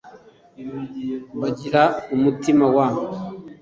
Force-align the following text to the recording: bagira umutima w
bagira 1.41 1.83
umutima 2.15 2.65
w 2.75 2.77